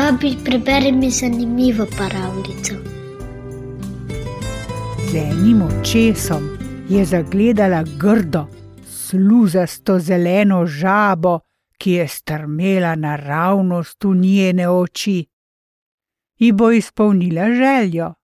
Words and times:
Babi, 0.00 0.36
preberi 0.44 0.92
mi 0.92 1.10
zanimivo 1.10 1.86
pravljico. 1.86 2.74
Z 5.10 5.14
enim 5.14 5.62
očesom 5.62 6.58
je 6.88 7.04
zagledala 7.04 7.84
grdo, 7.98 8.46
sluzasto 8.86 9.98
zeleno 9.98 10.66
žabo, 10.66 11.38
ki 11.78 11.90
je 11.90 12.08
strmela 12.08 12.94
naravnost 12.94 14.04
v 14.04 14.14
njene 14.16 14.68
oči. 14.68 15.26
Ji 16.38 16.52
bo 16.52 16.70
izpolnila 16.70 17.50
željo. 17.52 18.14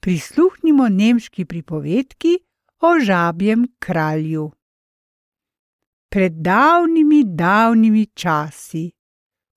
Prisluhnimo 0.00 0.88
nemški 0.88 1.44
pripovedki 1.44 2.38
o 2.80 2.98
žabjem 3.00 3.66
kralju. 3.78 4.50
Pred 6.08 6.40
davnimi, 6.42 7.24
davnimi 7.24 8.06
časi 8.14 8.98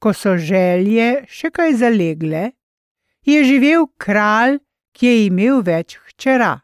ko 0.01 0.13
so 0.17 0.33
želje 0.37 1.27
še 1.29 1.51
kaj 1.53 1.75
zalegle, 1.83 2.49
je 3.27 3.43
živel 3.45 3.85
kralj, 4.01 4.57
ki 4.97 5.07
je 5.07 5.25
imel 5.27 5.61
več 5.63 5.95
hčera. 6.09 6.55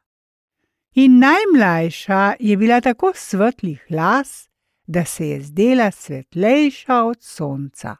In 0.97 1.20
najmlajša 1.21 2.23
je 2.41 2.58
bila 2.58 2.81
tako 2.81 3.13
svetlih 3.13 3.83
las, 3.94 4.49
da 4.88 5.05
se 5.05 5.27
je 5.30 5.39
zdela 5.45 5.91
svetlejša 5.94 6.97
od 7.05 7.21
sonca. 7.21 7.94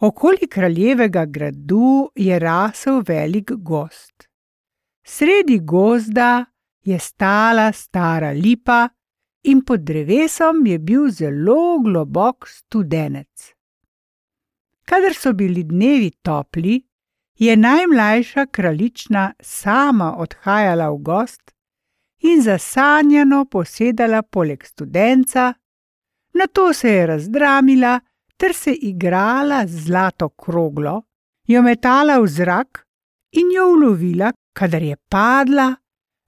Okoli 0.00 0.48
kraljevega 0.48 1.24
gradu 1.28 2.08
je 2.16 2.38
rasel 2.38 3.02
velik 3.06 3.52
gost. 3.60 4.28
Sredi 5.04 5.58
gozda 5.60 6.46
je 6.84 6.98
stala 6.98 7.72
stara 7.72 8.30
lipa, 8.30 8.88
in 9.44 9.60
pod 9.64 9.80
drevesom 9.80 10.66
je 10.66 10.78
bil 10.78 11.10
zelo 11.10 11.78
globok 11.84 12.48
studenec. 12.48 13.52
Kadar 14.84 15.14
so 15.14 15.32
bili 15.32 15.64
dnevi 15.64 16.10
topli, 16.22 16.80
je 17.38 17.56
najmlajša 17.56 18.46
kraljična 18.46 19.32
sama 19.40 20.14
odhajala 20.16 20.90
v 20.90 20.96
gost 20.96 21.52
in 22.18 22.42
zasanjano 22.42 23.44
posedala 23.44 24.22
poleg 24.22 24.64
studenca, 24.64 25.54
na 26.34 26.46
to 26.46 26.72
se 26.72 26.90
je 26.90 27.06
razdramila 27.06 28.00
ter 28.36 28.54
se 28.54 28.72
igrala 28.72 29.66
z 29.66 29.86
zlato 29.86 30.28
kroglo, 30.28 31.02
jo 31.46 31.62
metala 31.62 32.18
v 32.18 32.26
zrak 32.26 32.86
in 33.32 33.52
jo 33.52 33.68
ulovila, 33.72 34.32
kadar 34.52 34.82
je 34.82 34.96
padla, 35.08 35.74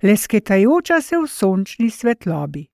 lesketajoča 0.03 1.01
se 1.01 1.17
v 1.19 1.27
sončni 1.27 1.91
svetlobi. 1.91 2.67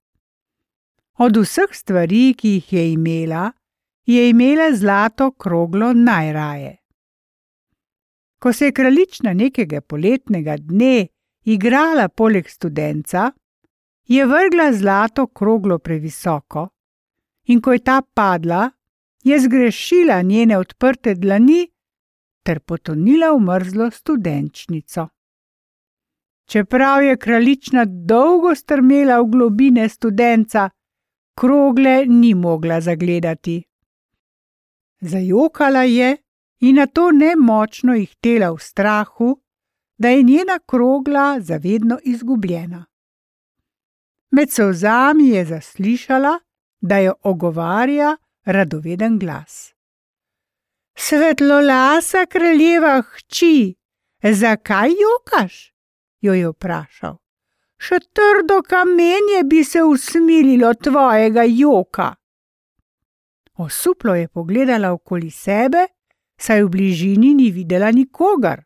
Od 1.18 1.36
vseh 1.36 1.70
stvari, 1.72 2.34
ki 2.34 2.48
jih 2.48 2.72
je 2.72 2.92
imela, 2.92 3.52
je 4.06 4.28
imela 4.30 4.72
zlato 4.74 5.30
kroglo 5.32 5.92
najraje. 5.92 6.76
Ko 8.38 8.52
se 8.52 8.64
je 8.64 8.72
kraljična 8.72 9.32
nekega 9.32 9.80
poletnega 9.80 10.56
dne 10.56 11.06
igrala 11.44 12.08
poleg 12.08 12.48
studenca, 12.48 13.32
je 14.06 14.26
vrgla 14.26 14.72
zlato 14.72 15.26
kroglo 15.26 15.78
previsoko 15.78 16.68
in 17.44 17.60
ko 17.60 17.72
je 17.72 17.78
ta 17.78 18.02
padla, 18.14 18.70
je 19.22 19.40
zgrešila 19.40 20.22
njene 20.22 20.58
odprte 20.58 21.14
dlani 21.14 21.68
ter 22.42 22.60
potonila 22.60 23.30
v 23.32 23.40
mrzlo 23.40 23.90
studenčnico. 23.90 25.08
Čeprav 26.52 27.02
je 27.02 27.16
kraljična 27.16 27.84
dolgo 27.84 28.54
strmela 28.54 29.20
v 29.20 29.24
globine 29.26 29.88
studenca, 29.88 30.70
krogle 31.38 32.04
ni 32.06 32.34
mogla 32.34 32.80
zagledati. 32.80 33.62
Zajokala 35.00 35.82
je 35.82 36.16
in 36.60 36.76
na 36.76 36.86
to 36.86 37.10
nemočno 37.12 37.94
jih 37.94 38.16
tela 38.20 38.50
v 38.52 38.58
strahu, 38.58 39.40
da 39.98 40.08
je 40.08 40.22
njena 40.22 40.58
krogla 40.66 41.40
zavedno 41.40 41.98
izgubljena. 42.04 42.84
Med 44.30 44.50
solzami 44.50 45.28
je 45.28 45.44
zaslišala, 45.44 46.38
da 46.80 46.98
jo 46.98 47.14
ogovarja 47.22 48.16
radoveden 48.44 49.18
glas. 49.18 49.74
Svetlolasa 50.96 52.26
kraljeva 52.26 53.02
hči, 53.02 53.74
zakaj 54.22 54.90
jokaš? 54.90 55.71
Jo 56.22 56.34
je 56.34 56.48
vprašal 56.48 57.22
še 57.82 57.98
trdo 58.14 58.60
kamenje 58.62 59.42
bi 59.50 59.64
se 59.64 59.82
usmililo 59.82 60.74
tvojega 60.74 61.42
joka. 61.42 62.14
Osuplo 63.58 64.14
je 64.14 64.28
pogledala 64.28 64.92
okoli 64.92 65.30
sebe, 65.30 65.86
saj 66.38 66.62
v 66.62 66.68
bližini 66.70 67.34
ni 67.34 67.50
videla 67.50 67.90
nikogar. 67.90 68.62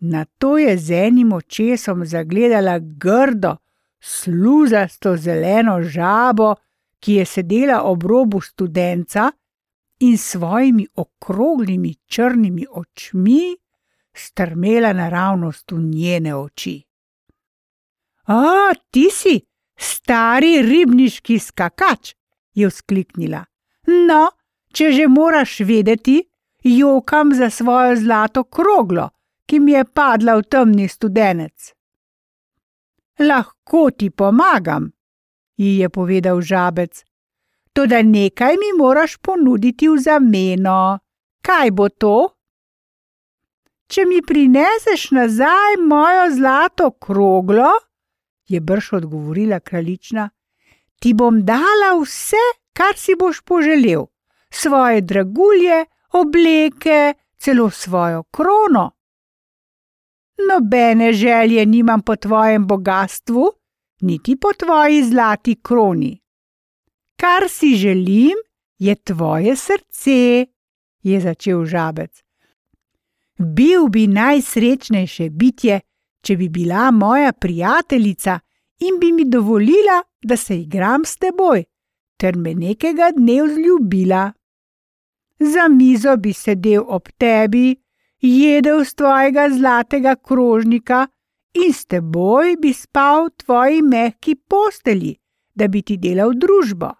Na 0.00 0.24
to 0.24 0.58
je 0.58 0.76
z 0.78 0.98
enim 1.06 1.32
očesom 1.32 2.04
zagledala 2.06 2.78
grdo, 2.78 3.56
sluzasto 4.00 5.16
zeleno 5.16 5.80
žabo, 5.82 6.54
ki 6.98 7.20
je 7.20 7.24
sedela 7.26 7.82
ob 7.86 8.02
robu 8.02 8.40
studenca 8.40 9.30
in 10.00 10.18
s 10.18 10.34
svojimi 10.34 10.86
okroglimi 10.94 11.94
črnimi 12.06 12.66
očmi 12.70 13.56
strmela 14.20 14.92
naravnost 14.92 15.72
v 15.72 15.78
njene 15.82 16.34
oči. 16.36 16.76
O, 18.28 18.42
ti 18.90 19.08
si, 19.12 19.38
stari 19.78 20.62
ribniški 20.62 21.38
skakač, 21.38 22.14
je 22.54 22.68
vzkliknila. 22.68 23.44
No, 24.08 24.22
če 24.74 24.92
že 24.92 25.06
moraš 25.08 25.60
vedeti, 25.64 26.20
jokam 26.62 27.32
za 27.34 27.50
svojo 27.50 27.96
zlato 27.96 28.44
kroglo, 28.44 29.10
ki 29.46 29.60
mi 29.60 29.72
je 29.72 29.84
padla 29.84 30.36
v 30.36 30.44
temni 30.44 30.88
studenec. 30.88 31.72
Lahko 33.18 33.90
ti 33.90 34.10
pomagam, 34.10 34.90
ji 35.56 35.78
je 35.78 35.88
povedal 35.88 36.40
žabec. 36.40 37.04
Toda 37.72 38.02
nekaj 38.02 38.56
mi 38.56 38.72
moraš 38.78 39.16
ponuditi 39.18 39.88
v 39.88 39.98
zameno. 39.98 40.98
Kaj 41.42 41.70
bo 41.70 41.88
to? 41.88 42.37
Če 43.88 44.04
mi 44.04 44.20
prineseš 44.22 45.10
nazaj 45.16 45.78
mojo 45.80 46.26
zlato 46.36 46.90
kroglo, 46.90 47.70
je 48.48 48.60
brž 48.60 48.92
odgovorila 49.00 49.60
kraljična, 49.60 50.28
ti 51.00 51.14
bom 51.14 51.40
dala 51.44 51.94
vse, 52.00 52.42
kar 52.76 52.96
si 52.96 53.16
boš 53.16 53.40
poželel, 53.48 54.04
svoje 54.50 55.00
dragulje, 55.00 55.86
obleke, 56.12 57.14
celo 57.38 57.70
svojo 57.70 58.22
krono. 58.22 58.90
Nobene 60.48 61.12
želje 61.12 61.66
nimam 61.66 62.02
po 62.02 62.16
tvojem 62.16 62.66
bogatstvu, 62.66 63.50
niti 64.00 64.36
po 64.36 64.52
tvoji 64.52 65.02
zlati 65.04 65.56
kroni. 65.62 66.18
Kar 67.16 67.48
si 67.48 67.74
želim, 67.74 68.36
je 68.78 68.94
tvoje 68.94 69.56
srce, 69.56 70.46
je 71.02 71.20
začel 71.20 71.64
žabec. 71.64 72.27
Bil 73.38 73.86
bi 73.88 74.06
najsrečnejše 74.10 75.30
bitje, 75.30 75.80
če 76.26 76.36
bi 76.36 76.48
bila 76.48 76.90
moja 76.90 77.32
prijateljica 77.32 78.38
in 78.82 78.98
bi 79.00 79.12
mi 79.12 79.24
dovolila, 79.24 80.02
da 80.22 80.36
se 80.36 80.56
igram 80.60 81.04
s 81.04 81.16
teboj, 81.16 81.64
ter 82.18 82.36
me 82.36 82.54
nekega 82.54 83.12
dne 83.16 83.42
vzljubila. 83.42 84.32
Za 85.38 85.68
mizo 85.68 86.16
bi 86.16 86.32
sedel 86.32 86.82
ob 86.86 87.08
tebi, 87.18 87.76
jedel 88.20 88.84
z 88.84 88.94
tvojega 88.94 89.48
zlatega 89.50 90.16
krožnika 90.16 91.06
in 91.54 91.72
s 91.72 91.86
teboj 91.86 92.56
bi 92.62 92.72
spal 92.74 93.28
v 93.28 93.44
tvoji 93.44 93.82
mehki 93.82 94.34
posteli, 94.34 95.14
da 95.54 95.68
bi 95.68 95.82
ti 95.82 95.96
delal 95.96 96.34
družbo. 96.34 96.90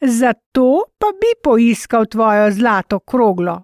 Zato 0.00 0.94
pa 0.98 1.10
bi 1.18 1.34
poiskal 1.42 2.06
tvojo 2.06 2.46
zlato 2.50 3.00
kroglo 3.00 3.58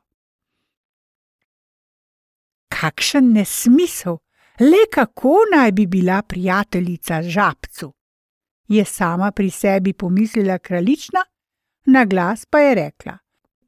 kakšen 2.81 3.33
nesmisel, 3.33 4.19
le 4.61 4.83
kako 4.93 5.37
naj 5.53 5.73
bi 5.73 5.87
bila 5.87 6.23
prijateljica 6.23 7.23
žabcu. 7.23 7.93
Je 8.69 8.85
sama 8.85 9.31
pri 9.33 9.51
sebi 9.51 9.93
pomislila 9.93 10.59
kraljična, 10.59 11.25
na 11.87 12.05
glas 12.05 12.47
pa 12.47 12.59
je 12.59 12.75
rekla: 12.75 13.19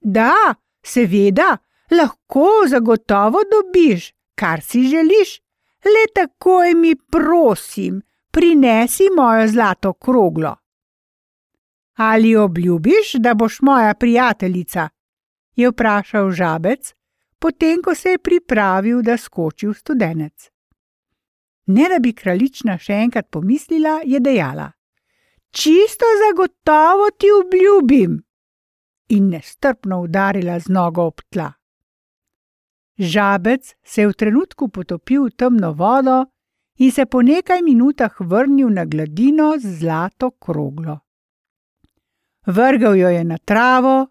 Da, 0.00 0.54
seveda, 0.82 1.56
lahko 1.90 2.48
zagotovo 2.68 3.38
dobiš, 3.52 4.12
kar 4.34 4.60
si 4.62 4.82
želiš, 4.82 5.40
le 5.84 6.04
takoj 6.14 6.74
mi 6.74 6.96
prosim, 6.96 8.02
prinesi 8.30 9.04
mojo 9.16 9.48
zlato 9.48 9.92
kroglo. 9.92 10.56
Ali 11.96 12.36
obljubiš, 12.36 13.14
da 13.14 13.34
boš 13.34 13.60
moja 13.60 13.94
prijateljica? 13.94 14.88
je 15.58 15.70
vprašal 15.70 16.30
žabec, 16.30 16.94
potem 17.38 17.82
ko 17.82 17.94
se 17.94 18.10
je 18.10 18.18
pripravil, 18.18 19.02
da 19.02 19.16
skoči 19.16 19.66
v 19.66 19.74
studenec. 19.74 20.50
Ne 21.66 21.88
da 21.88 21.98
bi 21.98 22.12
kraljična 22.12 22.78
še 22.78 22.92
enkrat 23.04 23.28
pomislila, 23.30 24.00
je 24.04 24.20
dejala: 24.20 24.70
Čisto 25.50 26.06
zagotovo 26.22 27.10
ti 27.18 27.28
obljubim! 27.32 28.18
In 29.08 29.28
nestrpno 29.28 30.02
udarila 30.04 30.58
z 30.60 30.68
nogo 30.68 31.06
ob 31.08 31.20
tla. 31.28 31.52
Žabec 32.98 33.74
se 33.84 34.02
je 34.02 34.08
v 34.08 34.14
trenutku 34.14 34.68
potopil 34.68 35.28
v 35.28 35.30
temno 35.30 35.72
vodo 35.72 36.24
in 36.78 36.92
se 36.92 37.06
po 37.06 37.22
nekaj 37.22 37.62
minutah 37.62 38.14
vrnil 38.20 38.70
na 38.70 38.84
gladino 38.84 39.54
z 39.58 39.78
zlato 39.80 40.30
kroglo. 40.30 40.98
Vrgel 42.46 42.94
jo 42.94 43.08
je 43.08 43.24
na 43.24 43.38
travo, 43.38 44.06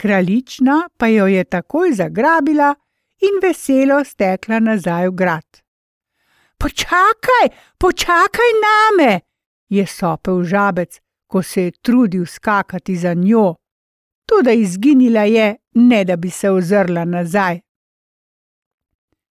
kraljična 0.00 0.88
pa 0.96 1.06
jo 1.06 1.26
je 1.26 1.44
takoj 1.44 1.92
zagrabila 1.92 2.74
in 3.20 3.40
veselo 3.42 4.04
stekla 4.04 4.60
nazaj 4.60 5.08
v 5.08 5.14
grad. 5.14 5.48
Počakaj, 6.60 7.46
počakaj 7.78 8.50
name, 8.66 9.20
je 9.68 9.86
sopel 9.86 10.44
žabec, 10.44 11.00
ko 11.26 11.42
se 11.42 11.62
je 11.62 11.70
trudil 11.70 12.26
skakati 12.26 12.96
za 12.96 13.14
njo, 13.14 13.54
tudi 14.26 14.54
izginila 14.60 15.24
je, 15.24 15.56
ne 15.74 16.04
da 16.04 16.16
bi 16.16 16.30
se 16.30 16.50
ozrla 16.50 17.04
nazaj. 17.04 17.60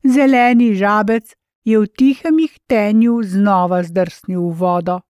Zeleni 0.04 0.74
žabec 0.74 1.34
je 1.64 1.78
v 1.78 1.86
tihem 1.86 2.38
ihtenju 2.38 3.22
znova 3.22 3.82
zdrsnil 3.82 4.40
v 4.40 4.54
vodo. 4.58 5.00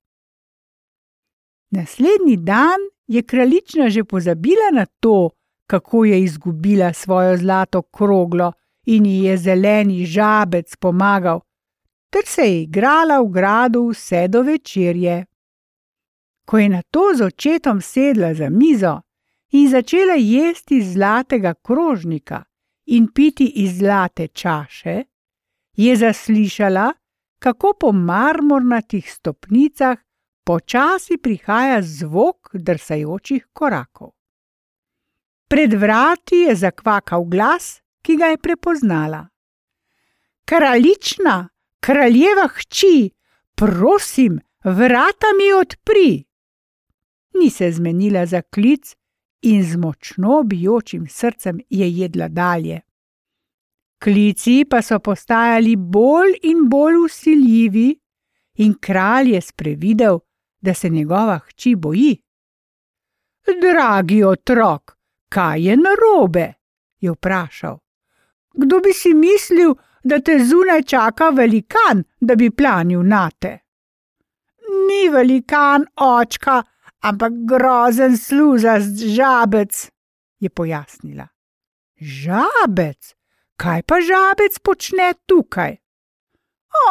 Naslednji 1.71 2.37
dan 2.37 2.81
je 3.07 3.23
kraljična 3.23 3.89
že 3.89 4.05
pozabila 4.05 4.71
na 4.73 4.87
to, 5.01 5.31
kako 5.73 6.05
je 6.05 6.23
izgubila 6.23 6.93
svojo 6.93 7.37
zlato 7.37 7.83
kroglo 7.83 8.53
in 8.87 9.07
ji 9.07 9.25
je 9.25 9.37
zeleni 9.37 10.07
žabec 10.07 10.77
pomagal, 10.77 11.41
ter 12.11 12.23
se 12.27 12.43
je 12.43 12.63
igrala 12.63 13.21
v 13.21 13.29
gradu 13.29 13.89
vse 13.89 14.29
do 14.29 14.43
večerje. 14.43 15.25
Ko 16.45 16.59
je 16.59 16.69
na 16.69 16.83
to 16.83 17.01
z 17.17 17.25
očetom 17.25 17.81
sedla 17.81 18.35
za 18.35 18.51
mizo 18.51 19.01
in 19.51 19.71
začela 19.71 20.15
jesti 20.19 20.77
iz 20.77 20.93
zlatega 20.93 21.55
krožnika 21.55 22.45
in 22.87 23.09
piti 23.15 23.47
iz 23.47 23.79
zlate 23.79 24.29
čaše, 24.29 25.03
je 25.77 25.97
zaslišala, 25.97 26.93
kako 27.39 27.75
po 27.81 27.93
marmornatih 27.93 29.13
stopnicah 29.13 29.99
počasi 30.45 31.17
prihaja 31.17 31.83
zvok 31.83 32.51
drsajočih 32.53 33.47
korakov. 33.53 34.22
Pred 35.53 35.75
vrati 35.75 36.37
je 36.37 36.55
zakvakal 36.57 37.25
glas, 37.25 37.83
ki 38.03 38.15
ga 38.17 38.27
je 38.27 38.37
prepoznala. 38.39 39.27
Kraljična, 40.49 41.49
kraljeva 41.81 42.47
hči, 42.55 43.11
prosim, 43.55 44.39
vrata 44.65 45.35
mi 45.39 45.51
odpri. 45.53 46.25
Ni 47.35 47.51
se 47.51 47.69
zmenila 47.73 48.27
za 48.27 48.41
klic 48.43 48.95
in 49.43 49.65
z 49.65 49.77
močno 49.77 50.43
bijočim 50.43 51.05
srcem 51.09 51.61
je 51.71 51.91
jedla 51.91 52.29
dalje. 52.29 52.81
Klici 54.03 54.65
pa 54.71 54.83
so 54.83 54.99
postajali 54.99 55.77
bolj 55.77 56.33
in 56.43 56.65
bolj 56.69 56.97
usiljivi, 57.05 58.01
in 58.55 58.75
kralj 58.81 59.35
je 59.35 59.41
sprevidel, 59.41 60.19
da 60.61 60.75
se 60.75 60.89
njegova 60.89 61.39
hči 61.39 61.77
boji. 61.77 62.17
Dragi 63.61 64.25
otrok, 64.25 65.02
kaj 65.33 65.63
je 65.69 65.77
narobe? 65.77 66.53
je 67.01 67.11
vprašal. 67.11 67.79
Kdo 68.55 68.81
bi 68.81 68.93
si 68.93 69.15
mislil, 69.15 69.75
da 70.05 70.21
te 70.21 70.39
zunaj 70.45 70.83
čaka 70.83 71.31
velikan, 71.31 72.05
da 72.21 72.37
bi 72.37 72.51
planil 72.51 73.03
na 73.03 73.31
te? 73.31 73.59
Ni 74.89 75.09
velikan, 75.09 75.87
očka, 75.97 76.63
ampak 77.01 77.33
grozen 77.49 78.17
sluzast 78.17 79.03
žabec, 79.17 79.91
je 80.39 80.51
pojasnila. 80.51 81.27
Žabec? 82.01 83.15
Kaj 83.57 83.83
pa 83.83 84.01
žabec 84.01 84.59
počne 84.59 85.13
tukaj? 85.27 85.77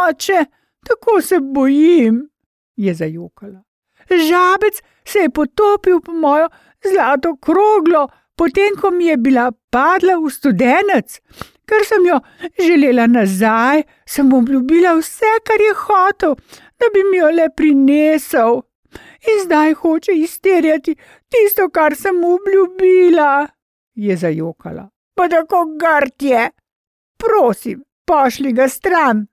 Oče, 0.08 0.46
tako 0.88 1.22
se 1.22 1.40
bojim, 1.40 2.30
je 2.76 2.94
zajokala. 2.94 3.64
Žabec 4.10 4.82
se 5.06 5.20
je 5.20 5.30
potopil 5.30 6.00
po 6.02 6.14
mojo 6.14 6.48
zlato 6.84 7.36
kroglo, 7.36 8.08
potem 8.42 8.74
ko 8.82 8.90
mi 8.92 9.06
je 9.06 9.18
bila 9.18 9.52
padla 9.70 10.16
v 10.18 10.30
studenec, 10.34 11.20
ker 11.70 11.84
sem 11.86 12.08
jo 12.10 12.18
želela 12.58 13.06
nazaj, 13.06 13.84
sem 14.10 14.34
obljubila 14.34 14.96
vse, 14.98 15.30
kar 15.46 15.62
je 15.62 15.76
hotel, 15.84 16.34
da 16.82 16.90
bi 16.94 17.04
mi 17.12 17.20
jo 17.20 17.30
le 17.30 17.46
prinesel. 17.54 18.64
In 19.30 19.44
zdaj 19.44 19.76
hoče 19.84 20.18
izterjati 20.18 20.96
tisto, 21.30 21.70
kar 21.70 21.94
sem 21.96 22.18
mu 22.18 22.34
obljubila, 22.40 23.46
je 23.94 24.18
zajokala. 24.18 24.90
Pa 25.14 25.30
tako 25.30 25.62
grd 25.78 26.26
je, 26.32 26.50
prosim, 27.22 27.86
pošli 28.10 28.58
ga 28.58 28.66
stran. 28.70 29.28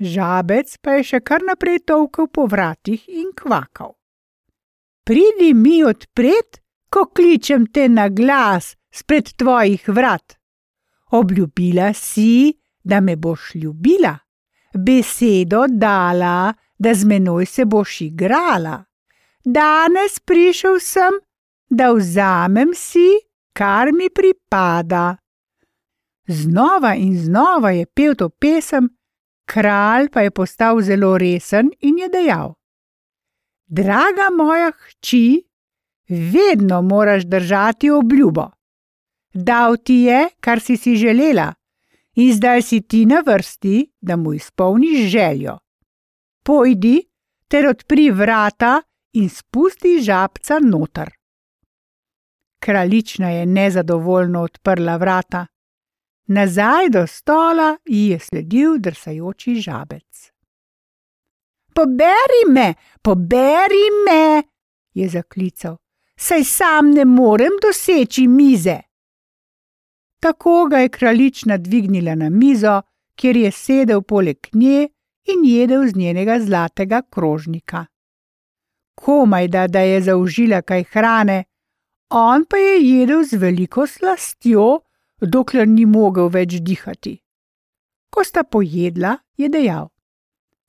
Žabec 0.00 0.76
pa 0.84 1.00
je 1.00 1.12
še 1.14 1.24
kar 1.24 1.48
naprej 1.48 1.86
tolkel 1.88 2.28
po 2.28 2.44
vratih 2.44 3.08
in 3.08 3.32
kvakal. 3.32 3.96
Pridi 5.08 5.54
mi 5.56 5.80
odpret, 5.84 6.60
ko 6.90 7.06
kličem 7.06 7.66
te 7.66 7.88
na 7.88 8.08
glas 8.08 8.76
spred 8.90 9.32
tvojih 9.36 9.88
vrat. 9.88 10.36
Obljubila 11.10 11.92
si, 11.92 12.58
da 12.82 13.00
me 13.00 13.16
boš 13.16 13.54
ljubila, 13.54 14.18
besedo 14.74 15.64
dala, 15.68 16.54
da 16.78 16.94
z 16.94 17.04
menoj 17.04 17.46
se 17.46 17.64
boš 17.64 18.00
igrala. 18.00 18.84
Danes 19.44 20.18
prišel 20.20 20.78
sem, 20.80 21.18
da 21.70 21.92
vzamem 21.92 22.74
si, 22.74 23.08
kar 23.52 23.92
mi 23.92 24.10
pripada. 24.10 25.16
Znova 26.26 26.94
in 26.94 27.18
znova 27.18 27.70
je 27.70 27.86
pel 27.86 28.14
to 28.14 28.28
pesem, 28.28 28.88
kralj 29.44 30.08
pa 30.12 30.20
je 30.20 30.30
postal 30.30 30.80
zelo 30.82 31.18
resen 31.18 31.70
in 31.80 31.98
je 31.98 32.08
dejal: 32.08 32.54
Draga 33.66 34.30
moja 34.36 34.72
hči, 34.72 35.49
vedno 36.10 36.82
moraš 36.82 37.22
držati 37.22 37.90
obljubo. 37.90 38.50
Dal 39.34 39.76
ti 39.76 39.94
je, 39.94 40.28
kar 40.40 40.60
si 40.60 40.76
si 40.76 40.96
želela, 40.96 41.54
in 42.14 42.34
zdaj 42.34 42.62
si 42.62 42.80
ti 42.80 43.06
na 43.06 43.22
vrsti, 43.26 43.92
da 44.00 44.16
mu 44.16 44.32
izpolniš 44.34 45.10
željo. 45.10 45.58
Pojdi 46.44 47.02
ter 47.48 47.66
odpri 47.66 48.10
vrata 48.10 48.82
in 49.12 49.28
spusti 49.28 50.00
žabca 50.02 50.58
noter. 50.62 51.10
Kraljična 52.58 53.30
je 53.30 53.46
nezadovoljno 53.46 54.42
odprla 54.42 54.96
vrata. 54.96 55.46
Nazaj 56.26 56.88
do 56.88 57.06
stola 57.06 57.76
ji 57.84 58.08
je 58.08 58.18
sledil 58.18 58.78
drsajoči 58.78 59.54
žabec. 59.54 60.32
Poberi 61.74 62.42
me, 62.54 62.74
poberi 63.02 63.86
me, 64.06 64.42
je 64.94 65.08
zaklical, 65.08 65.76
saj 66.20 66.44
sam 66.44 66.90
ne 66.90 67.04
morem 67.04 67.52
doseči 67.62 68.26
mize. 68.28 68.78
Tako 70.20 70.66
ga 70.70 70.78
je 70.78 70.88
kraljična 70.88 71.56
dvignila 71.56 72.14
na 72.14 72.28
mizo, 72.30 72.82
kjer 73.14 73.36
je 73.36 73.50
sedel 73.52 74.02
poleg 74.02 74.36
nje 74.52 74.88
in 75.24 75.44
jedel 75.44 75.86
z 75.86 75.96
njenega 75.96 76.40
zlatega 76.40 77.02
krožnika. 77.10 77.86
Komaj 78.94 79.48
da, 79.48 79.66
da 79.66 79.80
je 79.80 80.02
zaužila 80.02 80.62
kaj 80.62 80.84
hrane, 80.84 81.44
on 82.10 82.44
pa 82.44 82.56
je 82.56 82.76
jedel 82.80 83.24
z 83.24 83.36
veliko 83.36 83.86
slastjo, 83.86 84.80
dokler 85.20 85.68
ni 85.68 85.86
mogel 85.86 86.28
več 86.28 86.58
dihati. 86.60 87.16
Ko 88.10 88.24
sta 88.24 88.44
pojedla, 88.44 89.16
je 89.36 89.48
dejal: 89.48 89.88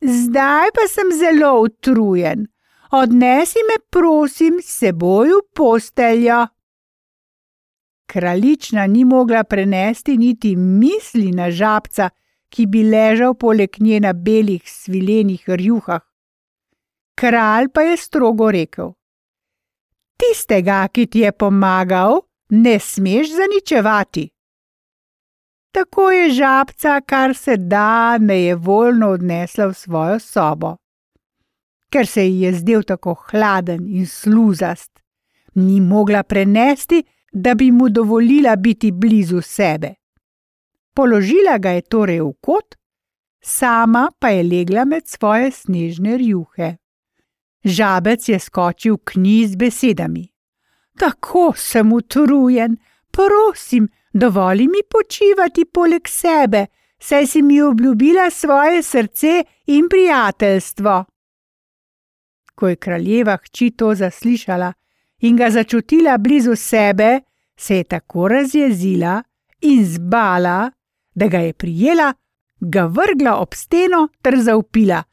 Zdaj 0.02 0.72
pa 0.76 0.88
sem 0.88 1.12
zelo 1.18 1.52
utrujen, 1.62 2.48
odnesi 2.92 3.60
me, 3.68 3.78
prosim, 3.90 4.60
s 4.62 4.80
seboj 4.80 5.28
v 5.28 5.42
posteljo. 5.56 6.48
Kraljična 8.12 8.88
ni 8.88 9.06
mogla 9.06 9.44
prenesti 9.44 10.18
niti 10.18 10.56
misli 10.56 11.32
na 11.32 11.52
žabca, 11.52 12.10
ki 12.50 12.66
bi 12.68 12.84
ležal 12.84 13.34
poleg 13.40 13.80
nje 13.80 14.00
na 14.00 14.14
belih 14.14 14.64
svilenih 14.68 15.44
rjuhah. 15.48 16.02
Kralj 17.16 17.70
pa 17.74 17.82
je 17.82 17.98
strogo 17.98 18.52
rekel: 18.52 18.92
Tistega, 20.20 20.88
ki 20.88 21.06
ti 21.08 21.20
je 21.20 21.32
pomagal, 21.32 22.22
ne 22.50 22.80
smeš 22.80 23.32
zaničevati. 23.38 24.30
Tako 25.72 26.12
je 26.12 26.30
žabca, 26.30 27.02
kar 27.02 27.36
se 27.36 27.58
da, 27.58 28.18
ne 28.18 28.42
je 28.44 28.56
voljno 28.56 29.10
odnesla 29.10 29.66
v 29.66 29.74
svojo 29.74 30.20
sobo. 30.20 30.81
Ker 31.92 32.08
se 32.08 32.24
ji 32.24 32.42
je 32.42 32.54
zdel 32.54 32.84
tako 32.84 33.16
hladen 33.30 33.88
in 33.88 34.06
sluzast, 34.08 34.92
ni 35.56 35.82
mogla 35.82 36.24
prenesti, 36.24 37.04
da 37.32 37.56
bi 37.56 37.72
mu 37.72 37.90
dovolila 37.90 38.56
biti 38.56 38.92
blizu 38.92 39.42
sebe. 39.42 39.94
Položila 40.94 41.58
ga 41.58 41.70
je 41.70 41.82
torej 41.82 42.20
v 42.22 42.34
kot, 42.42 42.76
sama 43.44 44.10
pa 44.20 44.30
je 44.30 44.44
legla 44.44 44.86
med 44.86 45.08
svoje 45.08 45.52
snežne 45.52 46.18
rjuhe. 46.18 46.76
Žabec 47.64 48.30
je 48.30 48.40
skočil 48.40 48.98
k 48.98 49.16
njej 49.16 49.48
z 49.48 49.56
besedami: 49.56 50.26
Tako 51.00 51.54
sem 51.56 51.94
utrujen, 51.94 52.78
prosim, 53.12 53.88
dovoli 54.14 54.68
mi 54.68 54.82
počivati 54.90 55.66
poleg 55.66 56.08
sebe, 56.08 56.66
saj 57.00 57.28
si 57.28 57.42
mi 57.42 57.62
obljubila 57.62 58.30
svoje 58.30 58.84
srce 58.84 59.44
in 59.66 59.90
prijateljstvo. 59.90 61.06
Ko 62.56 62.68
je 62.68 62.76
kraljeva 62.76 63.38
hči 63.38 63.72
to 63.72 63.96
zaslišala 63.96 64.74
in 65.20 65.38
ga 65.38 65.50
začutila 65.50 66.18
blizu 66.18 66.56
sebe, 66.56 67.20
se 67.58 67.78
je 67.78 67.84
tako 67.84 68.28
razjezila 68.28 69.24
in 69.62 69.86
zbala, 69.86 70.72
da 71.16 71.28
ga 71.28 71.38
je 71.38 71.54
prijela, 71.54 72.14
ga 72.60 72.86
vrgla 72.86 73.36
ob 73.36 73.54
steno 73.54 74.08
ter 74.22 74.40
zaupila: 74.42 75.04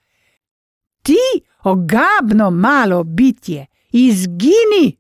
Ti, 1.03 1.19
ogabno 1.65 2.51
malo 2.51 3.05
bitje, 3.05 3.67
izgini! 3.93 4.99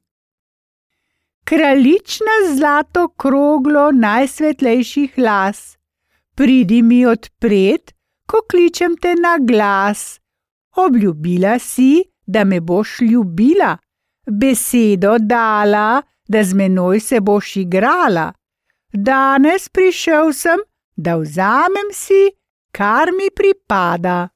Kraljična 1.45 2.37
zlato 2.57 3.09
kroglo 3.09 3.91
najsvetlejših 3.93 5.19
las, 5.19 5.79
pridi 6.35 6.83
mi 6.83 7.07
odpred, 7.07 7.93
ko 8.27 8.37
kličem 8.51 8.97
te 8.97 9.15
na 9.15 9.39
glas. 9.41 10.21
Obljubila 10.77 11.59
si, 11.59 12.05
da 12.29 12.45
me 12.45 12.61
boš 12.61 13.01
ljubila, 13.01 13.77
besedo 14.31 15.17
dala, 15.19 16.03
da 16.29 16.45
z 16.45 16.55
menoj 16.55 17.01
se 17.01 17.21
boš 17.21 17.57
igrala. 17.57 18.33
Danes 18.93 19.69
prišel 19.69 20.33
sem, 20.33 20.61
da 20.97 21.17
vzamem 21.17 21.89
si, 21.93 22.23
kar 22.73 23.09
mi 23.19 23.31
pripada. 23.37 24.29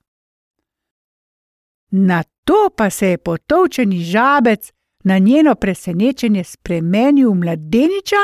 Na 1.90 2.22
to 2.44 2.70
pa 2.76 2.90
se 2.90 3.06
je 3.06 3.18
potovčeni 3.18 4.00
žabec 4.00 4.72
na 5.04 5.18
njeno 5.18 5.54
presenečenje 5.54 6.44
spremenil 6.44 7.30
v 7.30 7.34
mladeniča, 7.34 8.22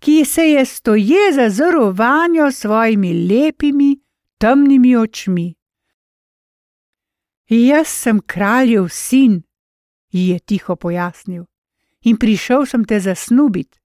ki 0.00 0.24
se 0.24 0.42
je 0.42 0.64
stoje 0.64 1.32
zazrl 1.32 1.92
vanjo 1.92 2.52
svojimi 2.52 3.28
lepimi, 3.28 4.00
temnimi 4.38 4.96
očmi. 4.96 5.54
Jaz 7.48 7.88
sem 7.88 8.20
kraljev 8.20 8.88
sin, 8.90 9.42
ji 10.10 10.28
je 10.28 10.38
tiho 10.38 10.76
pojasnil, 10.76 11.44
in 12.02 12.16
prišel 12.16 12.66
sem 12.66 12.84
te 12.84 13.00
zasnubiti. 13.00 13.78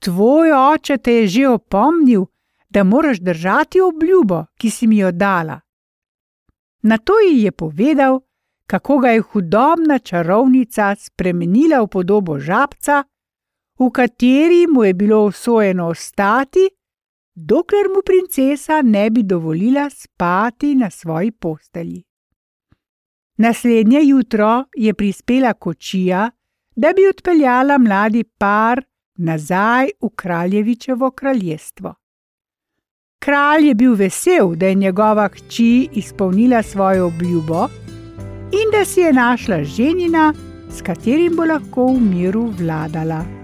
Tvoj 0.00 0.52
oče 0.52 0.96
te 0.98 1.12
je 1.12 1.26
že 1.26 1.48
opomnil, 1.48 2.24
da 2.68 2.84
moraš 2.84 3.20
držati 3.20 3.80
obljubo, 3.80 4.44
ki 4.58 4.70
si 4.70 4.86
mi 4.86 4.98
jo 4.98 5.12
dala. 5.12 5.60
Na 6.82 6.98
to 6.98 7.12
ji 7.20 7.42
je 7.42 7.52
povedal, 7.52 8.20
kako 8.66 8.98
ga 8.98 9.08
je 9.08 9.20
hudobna 9.20 9.98
čarovnica 9.98 10.94
spremenila 10.94 11.82
v 11.82 11.88
podobo 11.88 12.38
žabca, 12.40 13.04
v 13.78 13.90
kateri 13.90 14.66
mu 14.66 14.84
je 14.84 14.94
bilo 14.94 15.24
usvojeno 15.24 15.86
ostati, 15.88 16.68
dokler 17.34 17.88
mu 17.94 18.02
princesa 18.06 18.82
ne 18.82 19.10
bi 19.10 19.22
dovolila 19.22 19.90
spati 19.90 20.74
na 20.74 20.90
svoji 20.90 21.30
postelji. 21.30 22.04
Naslednje 23.36 24.00
jutro 24.02 24.64
je 24.76 24.94
prispela 24.94 25.52
kočija, 25.52 26.30
da 26.76 26.92
bi 26.96 27.08
odpeljala 27.08 27.78
mladi 27.78 28.24
par 28.24 28.84
nazaj 29.14 29.90
v 30.00 30.08
kraljevičevo 30.16 31.10
kraljestvo. 31.10 31.94
Kralj 33.18 33.68
je 33.68 33.74
bil 33.74 33.94
vesel, 33.94 34.54
da 34.54 34.66
je 34.66 34.74
njegova 34.74 35.28
hči 35.28 35.88
izpolnila 35.92 36.62
svojo 36.62 37.06
obljubo 37.06 37.68
in 38.52 38.70
da 38.72 38.84
si 38.84 39.00
je 39.00 39.12
našla 39.12 39.64
ženina, 39.64 40.34
s 40.70 40.82
katerim 40.82 41.36
bo 41.36 41.44
lahko 41.44 41.86
v 41.86 42.00
miru 42.00 42.52
vladala. 42.58 43.43